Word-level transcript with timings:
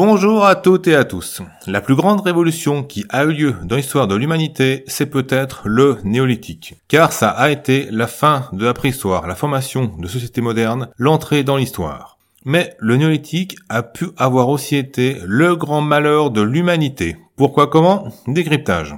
Bonjour 0.00 0.46
à 0.46 0.54
toutes 0.54 0.86
et 0.86 0.94
à 0.94 1.02
tous. 1.02 1.42
La 1.66 1.80
plus 1.80 1.96
grande 1.96 2.20
révolution 2.20 2.84
qui 2.84 3.04
a 3.08 3.24
eu 3.24 3.32
lieu 3.32 3.56
dans 3.64 3.74
l'histoire 3.74 4.06
de 4.06 4.14
l'humanité, 4.14 4.84
c'est 4.86 5.10
peut-être 5.10 5.62
le 5.64 5.98
néolithique. 6.04 6.76
Car 6.86 7.12
ça 7.12 7.30
a 7.30 7.50
été 7.50 7.88
la 7.90 8.06
fin 8.06 8.48
de 8.52 8.64
la 8.64 8.74
préhistoire, 8.74 9.26
la 9.26 9.34
formation 9.34 9.96
de 9.98 10.06
sociétés 10.06 10.40
modernes, 10.40 10.88
l'entrée 10.98 11.42
dans 11.42 11.56
l'histoire. 11.56 12.16
Mais 12.44 12.76
le 12.78 12.96
néolithique 12.96 13.56
a 13.68 13.82
pu 13.82 14.10
avoir 14.16 14.50
aussi 14.50 14.76
été 14.76 15.16
le 15.26 15.56
grand 15.56 15.80
malheur 15.80 16.30
de 16.30 16.42
l'humanité. 16.42 17.16
Pourquoi 17.34 17.66
comment? 17.66 18.06
Décryptage. 18.28 18.94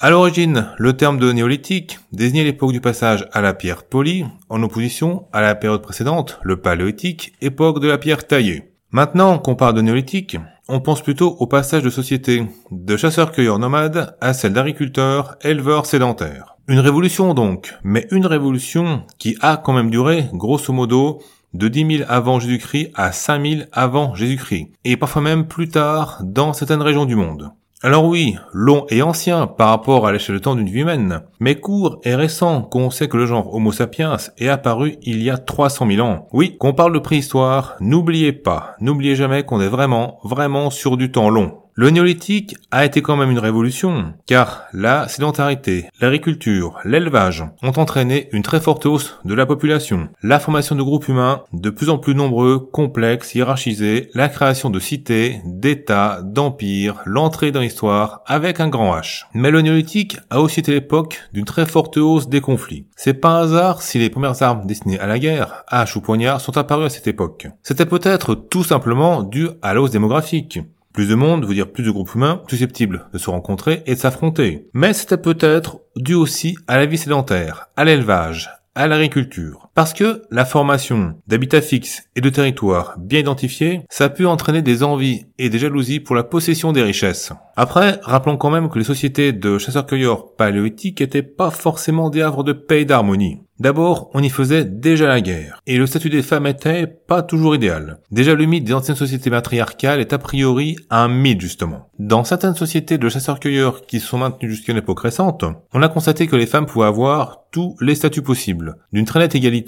À 0.00 0.10
l'origine, 0.10 0.70
le 0.76 0.96
terme 0.96 1.20
de 1.20 1.30
néolithique 1.30 2.00
désignait 2.10 2.42
l'époque 2.42 2.72
du 2.72 2.80
passage 2.80 3.28
à 3.30 3.40
la 3.42 3.54
pierre 3.54 3.84
polie, 3.84 4.24
en 4.48 4.60
opposition 4.64 5.26
à 5.32 5.40
la 5.40 5.54
période 5.54 5.82
précédente, 5.82 6.40
le 6.42 6.56
paléolithique, 6.56 7.32
époque 7.40 7.78
de 7.78 7.86
la 7.86 7.98
pierre 7.98 8.26
taillée. 8.26 8.69
Maintenant 8.92 9.38
qu'on 9.38 9.54
parle 9.54 9.74
de 9.74 9.82
néolithique, 9.82 10.36
on 10.68 10.80
pense 10.80 11.00
plutôt 11.00 11.36
au 11.38 11.46
passage 11.46 11.84
de 11.84 11.90
société 11.90 12.44
de 12.72 12.96
chasseurs-cueilleurs 12.96 13.60
nomades 13.60 14.16
à 14.20 14.32
celle 14.32 14.52
d'agriculteurs, 14.52 15.36
éleveurs 15.42 15.86
sédentaires. 15.86 16.56
Une 16.66 16.80
révolution 16.80 17.32
donc, 17.32 17.74
mais 17.84 18.08
une 18.10 18.26
révolution 18.26 19.04
qui 19.16 19.36
a 19.42 19.56
quand 19.56 19.72
même 19.72 19.90
duré, 19.90 20.26
grosso 20.32 20.72
modo, 20.72 21.20
de 21.54 21.68
10 21.68 21.98
000 21.98 22.08
avant 22.08 22.40
Jésus-Christ 22.40 22.90
à 22.94 23.12
5 23.12 23.46
000 23.46 23.62
avant 23.70 24.16
Jésus-Christ, 24.16 24.72
et 24.84 24.96
parfois 24.96 25.22
même 25.22 25.46
plus 25.46 25.68
tard 25.68 26.20
dans 26.24 26.52
certaines 26.52 26.82
régions 26.82 27.04
du 27.04 27.14
monde. 27.14 27.52
Alors 27.82 28.04
oui, 28.04 28.36
long 28.52 28.84
et 28.90 29.00
ancien 29.00 29.46
par 29.46 29.70
rapport 29.70 30.06
à 30.06 30.12
l'échelle 30.12 30.34
de 30.34 30.40
temps 30.40 30.54
d'une 30.54 30.68
vie 30.68 30.82
humaine, 30.82 31.22
mais 31.38 31.54
court 31.54 31.98
et 32.04 32.14
récent 32.14 32.60
qu'on 32.60 32.90
sait 32.90 33.08
que 33.08 33.16
le 33.16 33.24
genre 33.24 33.54
Homo 33.54 33.72
sapiens 33.72 34.18
est 34.36 34.48
apparu 34.48 34.98
il 35.00 35.22
y 35.22 35.30
a 35.30 35.38
300 35.38 35.86
000 35.86 36.06
ans. 36.06 36.28
Oui, 36.34 36.58
qu'on 36.58 36.74
parle 36.74 36.92
de 36.92 36.98
préhistoire, 36.98 37.76
n'oubliez 37.80 38.34
pas, 38.34 38.76
n'oubliez 38.80 39.16
jamais 39.16 39.44
qu'on 39.44 39.62
est 39.62 39.68
vraiment, 39.68 40.18
vraiment 40.24 40.68
sur 40.68 40.98
du 40.98 41.10
temps 41.10 41.30
long. 41.30 41.54
Le 41.80 41.88
néolithique 41.88 42.56
a 42.70 42.84
été 42.84 43.00
quand 43.00 43.16
même 43.16 43.30
une 43.30 43.38
révolution, 43.38 44.12
car 44.26 44.64
la 44.74 45.08
sédentarité, 45.08 45.86
l'agriculture, 45.98 46.78
l'élevage 46.84 47.42
ont 47.62 47.72
entraîné 47.74 48.28
une 48.32 48.42
très 48.42 48.60
forte 48.60 48.84
hausse 48.84 49.18
de 49.24 49.32
la 49.32 49.46
population, 49.46 50.10
la 50.22 50.40
formation 50.40 50.76
de 50.76 50.82
groupes 50.82 51.08
humains 51.08 51.42
de 51.54 51.70
plus 51.70 51.88
en 51.88 51.96
plus 51.96 52.14
nombreux, 52.14 52.58
complexes, 52.58 53.34
hiérarchisés, 53.34 54.10
la 54.12 54.28
création 54.28 54.68
de 54.68 54.78
cités, 54.78 55.40
d'États, 55.46 56.20
d'empires, 56.22 57.00
l'entrée 57.06 57.50
dans 57.50 57.60
l'histoire 57.60 58.20
avec 58.26 58.60
un 58.60 58.68
grand 58.68 58.94
H. 58.94 59.24
Mais 59.32 59.50
le 59.50 59.62
néolithique 59.62 60.18
a 60.28 60.42
aussi 60.42 60.60
été 60.60 60.72
l'époque 60.72 61.22
d'une 61.32 61.46
très 61.46 61.64
forte 61.64 61.96
hausse 61.96 62.28
des 62.28 62.42
conflits. 62.42 62.84
C'est 62.94 63.14
pas 63.14 63.30
un 63.30 63.44
hasard 63.44 63.80
si 63.80 63.98
les 63.98 64.10
premières 64.10 64.42
armes 64.42 64.66
destinées 64.66 65.00
à 65.00 65.06
la 65.06 65.18
guerre, 65.18 65.64
hache 65.66 65.96
ou 65.96 66.02
poignard, 66.02 66.42
sont 66.42 66.58
apparues 66.58 66.84
à 66.84 66.90
cette 66.90 67.08
époque. 67.08 67.46
C'était 67.62 67.86
peut-être 67.86 68.34
tout 68.34 68.64
simplement 68.64 69.22
dû 69.22 69.48
à 69.62 69.72
la 69.72 69.88
démographique. 69.88 70.60
Plus 70.92 71.08
de 71.08 71.14
monde 71.14 71.46
veut 71.46 71.54
dire 71.54 71.70
plus 71.70 71.84
de 71.84 71.90
groupes 71.90 72.14
humains 72.14 72.42
susceptibles 72.48 73.06
de 73.12 73.18
se 73.18 73.30
rencontrer 73.30 73.82
et 73.86 73.94
de 73.94 74.00
s'affronter. 74.00 74.68
Mais 74.74 74.92
c'était 74.92 75.16
peut-être 75.16 75.80
dû 75.94 76.14
aussi 76.14 76.56
à 76.66 76.78
la 76.78 76.86
vie 76.86 76.98
sédentaire, 76.98 77.68
à 77.76 77.84
l'élevage, 77.84 78.50
à 78.74 78.88
l'agriculture. 78.88 79.69
Parce 79.74 79.94
que 79.94 80.22
la 80.30 80.44
formation 80.44 81.14
d'habitats 81.26 81.60
fixes 81.60 82.02
et 82.16 82.20
de 82.20 82.28
territoires 82.28 82.94
bien 82.98 83.20
identifiés, 83.20 83.82
ça 83.88 84.04
a 84.04 84.08
pu 84.08 84.26
entraîner 84.26 84.62
des 84.62 84.82
envies 84.82 85.26
et 85.38 85.48
des 85.48 85.58
jalousies 85.58 86.00
pour 86.00 86.16
la 86.16 86.24
possession 86.24 86.72
des 86.72 86.82
richesses. 86.82 87.32
Après, 87.56 88.00
rappelons 88.02 88.36
quand 88.36 88.50
même 88.50 88.68
que 88.68 88.78
les 88.78 88.84
sociétés 88.84 89.32
de 89.32 89.58
chasseurs-cueilleurs 89.58 90.34
paléolithiques 90.34 91.00
étaient 91.00 91.22
pas 91.22 91.50
forcément 91.50 92.10
des 92.10 92.22
havres 92.22 92.42
de 92.42 92.52
paix 92.52 92.82
et 92.82 92.84
d'harmonie. 92.84 93.42
D'abord, 93.60 94.10
on 94.14 94.22
y 94.22 94.30
faisait 94.30 94.64
déjà 94.64 95.06
la 95.06 95.20
guerre, 95.20 95.60
et 95.66 95.76
le 95.76 95.86
statut 95.86 96.08
des 96.08 96.22
femmes 96.22 96.46
était 96.46 96.86
pas 96.86 97.22
toujours 97.22 97.54
idéal. 97.54 97.98
Déjà 98.10 98.34
le 98.34 98.46
mythe 98.46 98.64
des 98.64 98.72
anciennes 98.72 98.96
sociétés 98.96 99.28
matriarcales 99.28 100.00
est 100.00 100.14
a 100.14 100.18
priori 100.18 100.76
un 100.88 101.08
mythe 101.08 101.42
justement. 101.42 101.90
Dans 101.98 102.24
certaines 102.24 102.54
sociétés 102.54 102.96
de 102.96 103.10
chasseurs-cueilleurs 103.10 103.82
qui 103.82 104.00
sont 104.00 104.16
maintenues 104.16 104.48
jusqu'à 104.48 104.72
une 104.72 104.78
époque 104.78 105.00
récente, 105.00 105.44
on 105.74 105.82
a 105.82 105.88
constaté 105.90 106.26
que 106.26 106.36
les 106.36 106.46
femmes 106.46 106.64
pouvaient 106.64 106.86
avoir 106.86 107.40
tous 107.50 107.76
les 107.82 107.94
statuts 107.94 108.22
possibles, 108.22 108.76
d'une 108.94 109.04
très 109.04 109.18
nette 109.18 109.34
égalité 109.34 109.59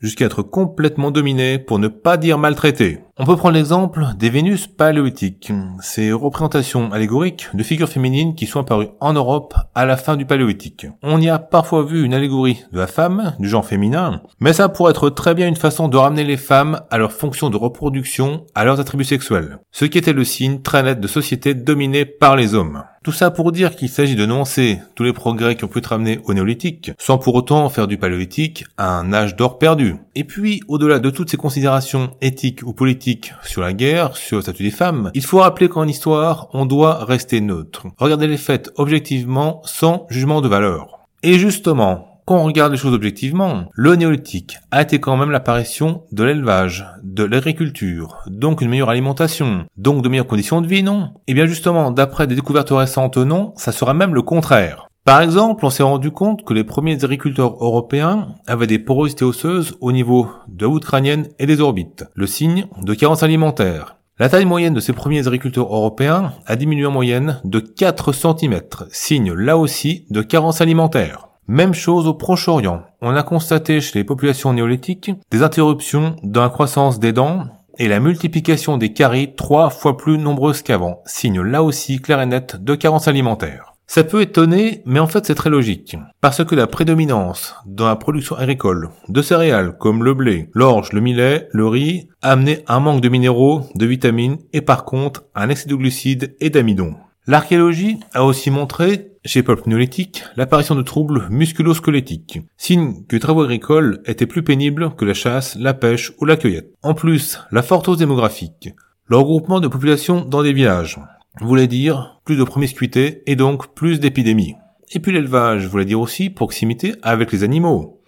jusqu'à 0.00 0.26
être 0.26 0.42
complètement 0.42 1.10
dominées 1.10 1.58
pour 1.58 1.78
ne 1.78 1.88
pas 1.88 2.16
dire 2.16 2.38
maltraitées. 2.38 3.05
On 3.18 3.24
peut 3.24 3.36
prendre 3.36 3.54
l'exemple 3.54 4.08
des 4.18 4.28
Vénus 4.28 4.66
paléolithiques, 4.66 5.50
ces 5.80 6.12
représentations 6.12 6.92
allégoriques 6.92 7.48
de 7.54 7.62
figures 7.62 7.88
féminines 7.88 8.34
qui 8.34 8.44
sont 8.44 8.60
apparues 8.60 8.90
en 9.00 9.14
Europe 9.14 9.54
à 9.74 9.86
la 9.86 9.96
fin 9.96 10.16
du 10.16 10.26
paléolithique. 10.26 10.86
On 11.02 11.18
y 11.18 11.30
a 11.30 11.38
parfois 11.38 11.82
vu 11.82 12.04
une 12.04 12.12
allégorie 12.12 12.62
de 12.72 12.78
la 12.78 12.86
femme, 12.86 13.34
du 13.38 13.48
genre 13.48 13.64
féminin, 13.64 14.20
mais 14.38 14.52
ça 14.52 14.68
pourrait 14.68 14.90
être 14.90 15.08
très 15.08 15.34
bien 15.34 15.48
une 15.48 15.56
façon 15.56 15.88
de 15.88 15.96
ramener 15.96 16.24
les 16.24 16.36
femmes 16.36 16.82
à 16.90 16.98
leur 16.98 17.10
fonction 17.10 17.48
de 17.48 17.56
reproduction, 17.56 18.44
à 18.54 18.66
leurs 18.66 18.80
attributs 18.80 19.04
sexuels, 19.04 19.60
ce 19.72 19.86
qui 19.86 19.96
était 19.96 20.12
le 20.12 20.24
signe 20.24 20.60
très 20.60 20.82
net 20.82 21.00
de 21.00 21.08
sociétés 21.08 21.54
dominées 21.54 22.04
par 22.04 22.36
les 22.36 22.54
hommes. 22.54 22.82
Tout 23.02 23.12
ça 23.12 23.30
pour 23.30 23.52
dire 23.52 23.76
qu'il 23.76 23.88
s'agit 23.88 24.16
de 24.16 24.26
nuancer 24.26 24.80
tous 24.94 25.04
les 25.04 25.12
progrès 25.12 25.54
qui 25.54 25.64
ont 25.64 25.68
pu 25.68 25.78
être 25.78 25.86
ramenés 25.86 26.18
au 26.24 26.34
néolithique, 26.34 26.90
sans 26.98 27.16
pour 27.16 27.36
autant 27.36 27.68
faire 27.70 27.86
du 27.86 27.96
paléolithique 27.96 28.64
un 28.76 29.12
âge 29.12 29.36
d'or 29.36 29.58
perdu. 29.58 29.96
Et 30.18 30.24
puis, 30.24 30.62
au-delà 30.66 30.98
de 30.98 31.10
toutes 31.10 31.30
ces 31.30 31.36
considérations 31.36 32.10
éthiques 32.22 32.62
ou 32.64 32.72
politiques 32.72 33.34
sur 33.42 33.60
la 33.60 33.74
guerre, 33.74 34.16
sur 34.16 34.38
le 34.38 34.42
statut 34.42 34.62
des 34.62 34.70
femmes, 34.70 35.10
il 35.12 35.22
faut 35.22 35.40
rappeler 35.40 35.68
qu'en 35.68 35.86
histoire, 35.86 36.48
on 36.54 36.64
doit 36.64 37.04
rester 37.04 37.42
neutre. 37.42 37.86
Regarder 37.98 38.26
les 38.26 38.38
faits 38.38 38.70
objectivement, 38.76 39.60
sans 39.66 40.06
jugement 40.08 40.40
de 40.40 40.48
valeur. 40.48 41.00
Et 41.22 41.38
justement, 41.38 42.22
quand 42.24 42.38
on 42.38 42.44
regarde 42.44 42.72
les 42.72 42.78
choses 42.78 42.94
objectivement, 42.94 43.66
le 43.74 43.94
néolithique 43.94 44.56
a 44.70 44.80
été 44.80 45.00
quand 45.00 45.18
même 45.18 45.30
l'apparition 45.30 46.04
de 46.12 46.24
l'élevage, 46.24 46.86
de 47.02 47.22
l'agriculture, 47.22 48.16
donc 48.26 48.62
une 48.62 48.70
meilleure 48.70 48.90
alimentation, 48.90 49.66
donc 49.76 50.02
de 50.02 50.08
meilleures 50.08 50.26
conditions 50.26 50.62
de 50.62 50.66
vie, 50.66 50.82
non? 50.82 51.10
Eh 51.26 51.34
bien 51.34 51.44
justement, 51.44 51.90
d'après 51.90 52.26
des 52.26 52.34
découvertes 52.34 52.70
récentes, 52.70 53.18
non, 53.18 53.52
ça 53.56 53.70
sera 53.70 53.92
même 53.92 54.14
le 54.14 54.22
contraire. 54.22 54.88
Par 55.06 55.20
exemple, 55.20 55.64
on 55.64 55.70
s'est 55.70 55.84
rendu 55.84 56.10
compte 56.10 56.44
que 56.44 56.52
les 56.52 56.64
premiers 56.64 57.04
agriculteurs 57.04 57.62
européens 57.64 58.34
avaient 58.48 58.66
des 58.66 58.80
porosités 58.80 59.24
osseuses 59.24 59.76
au 59.80 59.92
niveau 59.92 60.28
de 60.48 60.64
la 60.64 60.68
voûte 60.68 60.84
crânienne 60.84 61.28
et 61.38 61.46
des 61.46 61.60
orbites, 61.60 62.06
le 62.14 62.26
signe 62.26 62.66
de 62.82 62.92
carence 62.92 63.22
alimentaire. 63.22 63.98
La 64.18 64.28
taille 64.28 64.46
moyenne 64.46 64.74
de 64.74 64.80
ces 64.80 64.92
premiers 64.92 65.24
agriculteurs 65.28 65.72
européens 65.72 66.32
a 66.44 66.56
diminué 66.56 66.86
en 66.86 66.90
moyenne 66.90 67.40
de 67.44 67.60
4 67.60 68.12
cm, 68.12 68.60
signe 68.90 69.32
là 69.32 69.56
aussi 69.56 70.06
de 70.10 70.22
carence 70.22 70.60
alimentaire. 70.60 71.28
Même 71.46 71.72
chose 71.72 72.08
au 72.08 72.14
Proche-Orient. 72.14 72.82
On 73.00 73.14
a 73.14 73.22
constaté 73.22 73.80
chez 73.80 74.00
les 74.00 74.04
populations 74.04 74.54
néolithiques 74.54 75.12
des 75.30 75.44
interruptions 75.44 76.16
dans 76.24 76.42
la 76.42 76.48
croissance 76.48 76.98
des 76.98 77.12
dents 77.12 77.44
et 77.78 77.86
la 77.86 78.00
multiplication 78.00 78.76
des 78.76 78.92
caries 78.92 79.36
trois 79.36 79.70
fois 79.70 79.96
plus 79.96 80.18
nombreuses 80.18 80.62
qu'avant, 80.62 81.02
signe 81.06 81.42
là 81.42 81.62
aussi 81.62 82.00
clair 82.00 82.20
et 82.20 82.26
net 82.26 82.56
de 82.60 82.74
carence 82.74 83.06
alimentaire. 83.06 83.75
Ça 83.86 84.04
peut 84.04 84.20
étonner, 84.20 84.82
mais 84.84 85.00
en 85.00 85.06
fait 85.06 85.24
c'est 85.26 85.34
très 85.34 85.50
logique. 85.50 85.96
Parce 86.20 86.44
que 86.44 86.54
la 86.54 86.66
prédominance 86.66 87.54
dans 87.66 87.86
la 87.86 87.96
production 87.96 88.36
agricole 88.36 88.90
de 89.08 89.22
céréales 89.22 89.76
comme 89.78 90.04
le 90.04 90.12
blé, 90.12 90.50
l'orge, 90.54 90.92
le 90.92 91.00
millet, 91.00 91.48
le 91.52 91.66
riz, 91.66 92.08
a 92.20 92.32
amené 92.32 92.64
un 92.66 92.80
manque 92.80 93.00
de 93.00 93.08
minéraux, 93.08 93.62
de 93.74 93.86
vitamines 93.86 94.38
et 94.52 94.60
par 94.60 94.84
contre 94.84 95.24
un 95.34 95.48
excès 95.48 95.68
de 95.68 95.76
glucides 95.76 96.36
et 96.40 96.50
d'amidon. 96.50 96.94
L'archéologie 97.28 97.98
a 98.12 98.24
aussi 98.24 98.50
montré 98.50 99.12
chez 99.24 99.40
les 99.40 99.44
peuples 99.44 99.68
néolithiques 99.68 100.22
l'apparition 100.36 100.74
de 100.74 100.82
troubles 100.82 101.26
musculo-squelettiques, 101.30 102.40
signe 102.56 103.04
que 103.08 103.16
les 103.16 103.20
travaux 103.20 103.42
agricoles 103.42 104.00
étaient 104.06 104.26
plus 104.26 104.42
pénibles 104.42 104.94
que 104.94 105.04
la 105.04 105.14
chasse, 105.14 105.56
la 105.56 105.74
pêche 105.74 106.12
ou 106.20 106.24
la 106.24 106.36
cueillette. 106.36 106.72
En 106.82 106.94
plus, 106.94 107.40
la 107.50 107.62
forte 107.62 107.88
hausse 107.88 107.98
démographique, 107.98 108.70
le 109.06 109.16
regroupement 109.16 109.60
de 109.60 109.68
populations 109.68 110.24
dans 110.24 110.42
des 110.42 110.52
villages, 110.52 111.00
voulait 111.40 111.66
dire 111.66 112.20
plus 112.24 112.36
de 112.36 112.44
promiscuité 112.44 113.22
et 113.26 113.36
donc 113.36 113.74
plus 113.74 114.00
d'épidémies. 114.00 114.54
Et 114.92 115.00
puis 115.00 115.12
l'élevage 115.12 115.66
voulait 115.66 115.84
dire 115.84 116.00
aussi 116.00 116.30
proximité 116.30 116.94
avec 117.02 117.32
les 117.32 117.44
animaux, 117.44 118.00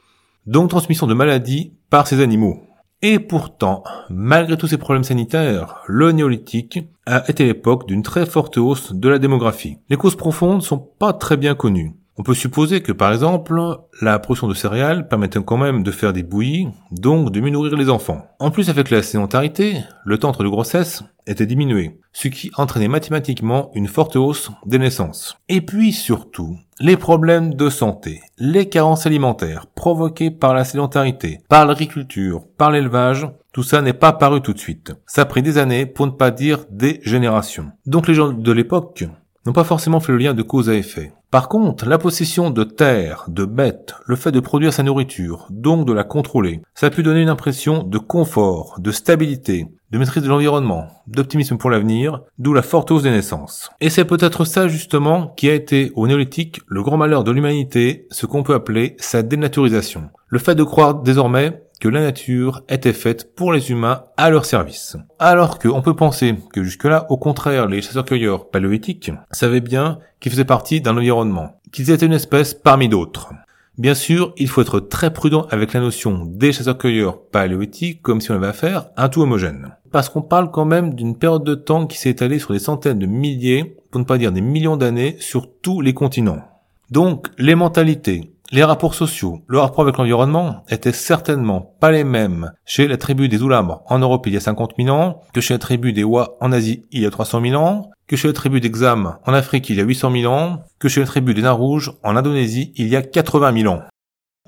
donc 0.46 0.70
transmission 0.70 1.06
de 1.06 1.14
maladies 1.14 1.72
par 1.90 2.06
ces 2.06 2.20
animaux. 2.20 2.62
Et 3.00 3.20
pourtant, 3.20 3.84
malgré 4.10 4.56
tous 4.56 4.66
ces 4.66 4.78
problèmes 4.78 5.04
sanitaires, 5.04 5.82
le 5.86 6.10
néolithique 6.10 6.80
a 7.06 7.28
été 7.30 7.44
l'époque 7.44 7.86
d'une 7.86 8.02
très 8.02 8.26
forte 8.26 8.58
hausse 8.58 8.92
de 8.92 9.08
la 9.08 9.20
démographie. 9.20 9.78
Les 9.88 9.96
causes 9.96 10.16
profondes 10.16 10.62
sont 10.62 10.78
pas 10.78 11.12
très 11.12 11.36
bien 11.36 11.54
connues. 11.54 11.94
On 12.20 12.24
peut 12.24 12.34
supposer 12.34 12.80
que 12.80 12.90
par 12.90 13.12
exemple, 13.12 13.60
la 14.02 14.18
production 14.18 14.48
de 14.48 14.54
céréales 14.54 15.06
permettait 15.06 15.40
quand 15.40 15.56
même 15.56 15.84
de 15.84 15.92
faire 15.92 16.12
des 16.12 16.24
bouillies, 16.24 16.66
donc 16.90 17.30
de 17.30 17.40
mieux 17.40 17.50
nourrir 17.50 17.76
les 17.76 17.88
enfants. 17.88 18.26
En 18.40 18.50
plus 18.50 18.70
avec 18.70 18.90
la 18.90 19.04
sédentarité, 19.04 19.84
le 20.04 20.18
temps 20.18 20.30
entre 20.30 20.42
de 20.42 20.48
grossesse 20.48 21.04
était 21.28 21.46
diminué, 21.46 22.00
ce 22.12 22.26
qui 22.26 22.50
entraînait 22.56 22.88
mathématiquement 22.88 23.70
une 23.74 23.86
forte 23.86 24.16
hausse 24.16 24.50
des 24.66 24.80
naissances. 24.80 25.38
Et 25.48 25.60
puis 25.60 25.92
surtout, 25.92 26.58
les 26.80 26.96
problèmes 26.96 27.54
de 27.54 27.70
santé, 27.70 28.20
les 28.36 28.68
carences 28.68 29.06
alimentaires 29.06 29.66
provoquées 29.66 30.32
par 30.32 30.54
la 30.54 30.64
sédentarité, 30.64 31.38
par 31.48 31.66
l'agriculture, 31.66 32.42
par 32.56 32.72
l'élevage, 32.72 33.28
tout 33.52 33.62
ça 33.62 33.80
n'est 33.80 33.92
pas 33.92 34.12
paru 34.12 34.40
tout 34.40 34.52
de 34.52 34.58
suite. 34.58 34.92
Ça 35.06 35.22
a 35.22 35.24
pris 35.24 35.42
des 35.42 35.58
années, 35.58 35.86
pour 35.86 36.06
ne 36.06 36.12
pas 36.12 36.32
dire 36.32 36.64
des 36.70 37.00
générations. 37.04 37.70
Donc 37.86 38.08
les 38.08 38.14
gens 38.14 38.32
de 38.32 38.52
l'époque 38.52 39.04
n'ont 39.46 39.52
pas 39.52 39.64
forcément 39.64 40.00
fait 40.00 40.12
le 40.12 40.18
lien 40.18 40.34
de 40.34 40.42
cause 40.42 40.68
à 40.68 40.74
effet. 40.74 41.12
Par 41.30 41.48
contre, 41.48 41.86
la 41.86 41.98
possession 41.98 42.50
de 42.50 42.64
terre, 42.64 43.26
de 43.28 43.44
bêtes, 43.44 43.94
le 44.06 44.16
fait 44.16 44.32
de 44.32 44.40
produire 44.40 44.72
sa 44.72 44.82
nourriture, 44.82 45.46
donc 45.50 45.86
de 45.86 45.92
la 45.92 46.04
contrôler, 46.04 46.62
ça 46.74 46.86
a 46.86 46.90
pu 46.90 47.02
donner 47.02 47.20
une 47.20 47.28
impression 47.28 47.82
de 47.82 47.98
confort, 47.98 48.76
de 48.78 48.90
stabilité, 48.90 49.66
de 49.90 49.98
maîtrise 49.98 50.22
de 50.22 50.28
l'environnement, 50.28 50.86
d'optimisme 51.06 51.58
pour 51.58 51.70
l'avenir, 51.70 52.22
d'où 52.38 52.52
la 52.52 52.62
forte 52.62 52.90
hausse 52.90 53.02
des 53.02 53.10
naissances. 53.10 53.70
Et 53.80 53.90
c'est 53.90 54.04
peut-être 54.04 54.44
ça 54.44 54.68
justement 54.68 55.28
qui 55.36 55.48
a 55.48 55.54
été 55.54 55.92
au 55.96 56.06
néolithique 56.06 56.60
le 56.66 56.82
grand 56.82 56.96
malheur 56.96 57.24
de 57.24 57.30
l'humanité, 57.30 58.06
ce 58.10 58.26
qu'on 58.26 58.42
peut 58.42 58.54
appeler 58.54 58.96
sa 58.98 59.22
dénaturisation. 59.22 60.10
Le 60.28 60.38
fait 60.38 60.54
de 60.54 60.64
croire 60.64 60.94
désormais 61.02 61.62
que 61.80 61.88
la 61.88 62.00
nature 62.00 62.62
était 62.68 62.92
faite 62.92 63.34
pour 63.34 63.52
les 63.52 63.70
humains 63.70 64.04
à 64.16 64.30
leur 64.30 64.44
service. 64.44 64.96
Alors 65.18 65.58
qu'on 65.58 65.82
peut 65.82 65.94
penser 65.94 66.34
que 66.52 66.62
jusque-là, 66.62 67.06
au 67.08 67.16
contraire, 67.16 67.66
les 67.66 67.82
chasseurs-cueilleurs 67.82 68.50
paléolithiques 68.50 69.12
savaient 69.30 69.60
bien 69.60 69.98
qu'ils 70.20 70.32
faisaient 70.32 70.44
partie 70.44 70.80
d'un 70.80 70.96
environnement, 70.96 71.60
qu'ils 71.72 71.90
étaient 71.90 72.06
une 72.06 72.12
espèce 72.12 72.54
parmi 72.54 72.88
d'autres. 72.88 73.32
Bien 73.78 73.94
sûr, 73.94 74.32
il 74.36 74.48
faut 74.48 74.62
être 74.62 74.80
très 74.80 75.12
prudent 75.12 75.46
avec 75.50 75.72
la 75.72 75.78
notion 75.78 76.24
des 76.26 76.52
chasseurs-cueilleurs 76.52 77.22
paléolithiques 77.28 78.02
comme 78.02 78.20
si 78.20 78.32
on 78.32 78.34
avait 78.34 78.48
affaire 78.48 78.86
à 78.96 79.04
un 79.04 79.08
tout 79.08 79.22
homogène. 79.22 79.76
Parce 79.92 80.08
qu'on 80.08 80.20
parle 80.20 80.50
quand 80.50 80.64
même 80.64 80.94
d'une 80.94 81.16
période 81.16 81.44
de 81.44 81.54
temps 81.54 81.86
qui 81.86 81.96
s'est 81.96 82.10
étalée 82.10 82.40
sur 82.40 82.52
des 82.52 82.58
centaines 82.58 82.98
de 82.98 83.06
milliers, 83.06 83.76
pour 83.92 84.00
ne 84.00 84.04
pas 84.04 84.18
dire 84.18 84.32
des 84.32 84.40
millions 84.40 84.76
d'années, 84.76 85.16
sur 85.20 85.48
tous 85.62 85.80
les 85.80 85.94
continents. 85.94 86.42
Donc, 86.90 87.28
les 87.38 87.54
mentalités, 87.54 88.32
les 88.50 88.64
rapports 88.64 88.94
sociaux, 88.94 89.42
le 89.46 89.58
rapport 89.58 89.82
avec 89.82 89.98
l'environnement 89.98 90.64
étaient 90.70 90.92
certainement 90.92 91.76
pas 91.80 91.90
les 91.90 92.04
mêmes 92.04 92.52
chez 92.64 92.88
la 92.88 92.96
tribu 92.96 93.28
des 93.28 93.42
Oulamres 93.42 93.82
en 93.86 93.98
Europe 93.98 94.26
il 94.26 94.32
y 94.32 94.38
a 94.38 94.40
50 94.40 94.72
000 94.78 94.88
ans, 94.88 95.20
que 95.34 95.42
chez 95.42 95.52
la 95.52 95.58
tribu 95.58 95.92
des 95.92 96.04
Wa 96.04 96.36
en 96.40 96.50
Asie 96.52 96.86
il 96.90 97.02
y 97.02 97.06
a 97.06 97.10
300 97.10 97.42
000 97.42 97.62
ans, 97.62 97.90
que 98.06 98.16
chez 98.16 98.28
la 98.28 98.32
tribu 98.32 98.60
des 98.60 98.70
Xam 98.70 99.18
en 99.26 99.32
Afrique 99.34 99.68
il 99.68 99.76
y 99.76 99.80
a 99.80 99.84
800 99.84 100.12
000 100.12 100.32
ans, 100.32 100.62
que 100.78 100.88
chez 100.88 101.00
la 101.00 101.06
tribu 101.06 101.34
des 101.34 101.42
Nains 101.42 101.52
Rouges 101.52 101.92
en 102.02 102.16
Indonésie 102.16 102.72
il 102.76 102.88
y 102.88 102.96
a 102.96 103.02
80 103.02 103.62
000 103.62 103.74
ans. 103.74 103.82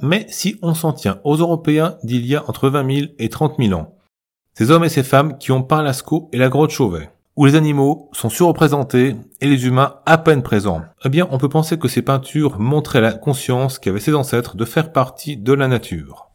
Mais 0.00 0.24
si 0.30 0.58
on 0.62 0.72
s'en 0.72 0.94
tient 0.94 1.20
aux 1.24 1.36
Européens 1.36 1.96
d'il 2.02 2.24
y 2.24 2.36
a 2.36 2.48
entre 2.48 2.70
20 2.70 2.94
000 2.94 3.06
et 3.18 3.28
30 3.28 3.56
000 3.58 3.78
ans, 3.78 3.96
ces 4.54 4.70
hommes 4.70 4.84
et 4.84 4.88
ces 4.88 5.02
femmes 5.02 5.36
qui 5.36 5.52
ont 5.52 5.62
peint 5.62 5.82
Lascaux 5.82 6.30
et 6.32 6.38
la 6.38 6.48
grotte 6.48 6.70
Chauvet, 6.70 7.10
où 7.40 7.46
les 7.46 7.54
animaux 7.54 8.10
sont 8.12 8.28
surreprésentés 8.28 9.16
et 9.40 9.48
les 9.48 9.66
humains 9.66 9.94
à 10.04 10.18
peine 10.18 10.42
présents. 10.42 10.82
Eh 11.06 11.08
bien, 11.08 11.26
on 11.30 11.38
peut 11.38 11.48
penser 11.48 11.78
que 11.78 11.88
ces 11.88 12.02
peintures 12.02 12.60
montraient 12.60 13.00
la 13.00 13.14
conscience 13.14 13.78
qu'avaient 13.78 13.98
ses 13.98 14.14
ancêtres 14.14 14.58
de 14.58 14.66
faire 14.66 14.92
partie 14.92 15.38
de 15.38 15.54
la 15.54 15.66
nature. 15.66 16.28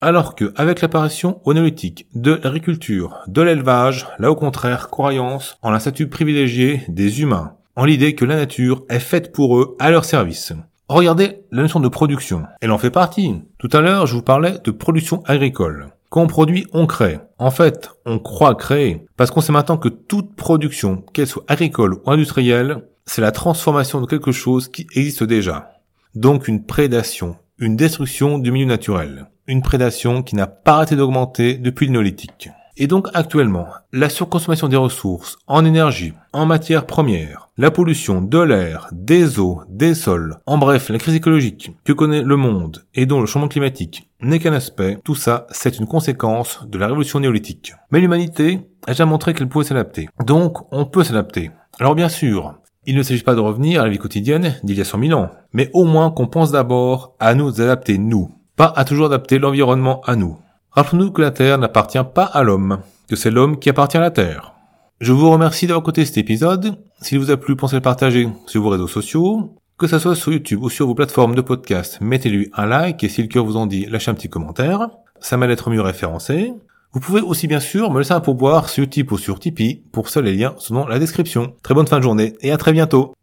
Alors 0.00 0.36
que, 0.36 0.52
avec 0.54 0.80
l'apparition 0.80 1.40
au 1.44 1.54
de 1.54 2.40
l'agriculture, 2.44 3.24
de 3.26 3.42
l'élevage, 3.42 4.06
là 4.20 4.30
au 4.30 4.36
contraire, 4.36 4.90
croyance 4.90 5.58
en 5.60 5.72
la 5.72 5.80
statut 5.80 6.08
privilégiée 6.08 6.84
des 6.86 7.20
humains, 7.20 7.56
en 7.74 7.84
l'idée 7.84 8.14
que 8.14 8.24
la 8.24 8.36
nature 8.36 8.84
est 8.88 9.00
faite 9.00 9.32
pour 9.32 9.58
eux, 9.58 9.74
à 9.80 9.90
leur 9.90 10.04
service. 10.04 10.52
Regardez 10.88 11.40
la 11.50 11.62
notion 11.62 11.80
de 11.80 11.88
production. 11.88 12.44
Elle 12.60 12.70
en 12.70 12.78
fait 12.78 12.92
partie. 12.92 13.42
Tout 13.58 13.70
à 13.72 13.80
l'heure, 13.80 14.06
je 14.06 14.14
vous 14.14 14.22
parlais 14.22 14.60
de 14.62 14.70
production 14.70 15.24
agricole. 15.24 15.93
Quand 16.14 16.22
on 16.22 16.26
produit, 16.28 16.68
on 16.72 16.86
crée. 16.86 17.18
En 17.38 17.50
fait, 17.50 17.90
on 18.06 18.20
croit 18.20 18.54
créer. 18.54 19.04
Parce 19.16 19.32
qu'on 19.32 19.40
sait 19.40 19.50
maintenant 19.50 19.78
que 19.78 19.88
toute 19.88 20.36
production, 20.36 21.02
qu'elle 21.12 21.26
soit 21.26 21.42
agricole 21.48 21.94
ou 21.94 22.08
industrielle, 22.08 22.84
c'est 23.04 23.20
la 23.20 23.32
transformation 23.32 24.00
de 24.00 24.06
quelque 24.06 24.30
chose 24.30 24.68
qui 24.68 24.86
existe 24.94 25.24
déjà. 25.24 25.72
Donc 26.14 26.46
une 26.46 26.66
prédation, 26.66 27.34
une 27.58 27.74
destruction 27.74 28.38
du 28.38 28.52
milieu 28.52 28.66
naturel. 28.66 29.26
Une 29.48 29.60
prédation 29.60 30.22
qui 30.22 30.36
n'a 30.36 30.46
pas 30.46 30.74
arrêté 30.74 30.94
d'augmenter 30.94 31.54
depuis 31.54 31.86
le 31.86 31.92
néolithique. 31.94 32.48
Et 32.76 32.88
donc 32.88 33.08
actuellement, 33.14 33.68
la 33.92 34.08
surconsommation 34.08 34.66
des 34.68 34.76
ressources 34.76 35.36
en 35.46 35.64
énergie, 35.64 36.12
en 36.32 36.44
matières 36.44 36.86
premières, 36.86 37.50
la 37.56 37.70
pollution 37.70 38.20
de 38.20 38.38
l'air, 38.40 38.88
des 38.90 39.38
eaux, 39.38 39.62
des 39.68 39.94
sols, 39.94 40.38
en 40.46 40.58
bref, 40.58 40.88
la 40.88 40.98
crise 40.98 41.14
écologique 41.14 41.70
que 41.84 41.92
connaît 41.92 42.22
le 42.22 42.36
monde 42.36 42.84
et 42.94 43.06
dont 43.06 43.20
le 43.20 43.26
changement 43.26 43.48
climatique 43.48 44.10
n'est 44.20 44.40
qu'un 44.40 44.52
aspect, 44.52 44.98
tout 45.04 45.14
ça, 45.14 45.46
c'est 45.50 45.78
une 45.78 45.86
conséquence 45.86 46.66
de 46.66 46.78
la 46.78 46.88
révolution 46.88 47.20
néolithique. 47.20 47.74
Mais 47.92 48.00
l'humanité 48.00 48.60
a 48.88 48.90
déjà 48.90 49.06
montré 49.06 49.34
qu'elle 49.34 49.48
pouvait 49.48 49.64
s'adapter. 49.64 50.08
Donc, 50.26 50.58
on 50.72 50.84
peut 50.84 51.04
s'adapter. 51.04 51.52
Alors 51.78 51.94
bien 51.94 52.08
sûr, 52.08 52.56
il 52.86 52.96
ne 52.96 53.02
s'agit 53.04 53.22
pas 53.22 53.34
de 53.36 53.40
revenir 53.40 53.80
à 53.80 53.84
la 53.84 53.90
vie 53.90 53.98
quotidienne 53.98 54.56
d'il 54.64 54.76
y 54.76 54.80
a 54.80 54.84
100 54.84 54.98
000 54.98 55.18
ans, 55.18 55.30
mais 55.52 55.70
au 55.74 55.84
moins 55.84 56.10
qu'on 56.10 56.26
pense 56.26 56.50
d'abord 56.50 57.14
à 57.20 57.34
nous 57.34 57.60
adapter 57.60 57.98
nous, 57.98 58.30
pas 58.56 58.72
à 58.74 58.84
toujours 58.84 59.06
adapter 59.06 59.38
l'environnement 59.38 60.00
à 60.02 60.16
nous. 60.16 60.38
Rappelons-nous 60.74 61.12
que 61.12 61.22
la 61.22 61.30
Terre 61.30 61.56
n'appartient 61.56 62.02
pas 62.14 62.24
à 62.24 62.42
l'homme, 62.42 62.80
que 63.08 63.14
c'est 63.14 63.30
l'homme 63.30 63.60
qui 63.60 63.70
appartient 63.70 63.96
à 63.96 64.00
la 64.00 64.10
Terre. 64.10 64.54
Je 65.00 65.12
vous 65.12 65.30
remercie 65.30 65.68
d'avoir 65.68 65.84
écouté 65.84 66.04
cet 66.04 66.18
épisode. 66.18 66.78
S'il 67.00 67.20
vous 67.20 67.30
a 67.30 67.36
plu, 67.36 67.54
pensez 67.54 67.76
le 67.76 67.80
partager 67.80 68.28
sur 68.46 68.62
vos 68.62 68.70
réseaux 68.70 68.88
sociaux. 68.88 69.54
Que 69.78 69.86
ce 69.86 70.00
soit 70.00 70.16
sur 70.16 70.32
YouTube 70.32 70.64
ou 70.64 70.70
sur 70.70 70.88
vos 70.88 70.96
plateformes 70.96 71.36
de 71.36 71.42
podcast, 71.42 71.98
mettez-lui 72.00 72.50
un 72.54 72.66
like 72.66 73.04
et 73.04 73.08
si 73.08 73.22
le 73.22 73.28
cœur 73.28 73.44
vous 73.44 73.56
en 73.56 73.66
dit, 73.66 73.86
lâchez 73.86 74.10
un 74.10 74.14
petit 74.14 74.28
commentaire. 74.28 74.88
Ça 75.20 75.36
m'aide 75.36 75.50
à 75.50 75.52
être 75.52 75.70
mieux 75.70 75.80
référencé. 75.80 76.52
Vous 76.92 77.00
pouvez 77.00 77.20
aussi 77.20 77.46
bien 77.46 77.60
sûr 77.60 77.92
me 77.92 77.98
laisser 77.98 78.12
un 78.12 78.20
pourboire 78.20 78.68
sur 78.68 78.82
Utip 78.82 79.12
ou 79.12 79.18
sur 79.18 79.38
Tipeee. 79.38 79.84
Pour 79.92 80.08
ça, 80.08 80.20
les 80.22 80.34
liens 80.34 80.54
sont 80.58 80.74
dans 80.74 80.88
la 80.88 80.98
description. 80.98 81.54
Très 81.62 81.74
bonne 81.74 81.86
fin 81.86 81.98
de 81.98 82.02
journée 82.02 82.34
et 82.40 82.50
à 82.50 82.56
très 82.56 82.72
bientôt. 82.72 83.14